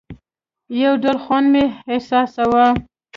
[0.81, 2.67] يو ډول خوند مې محسوساوه.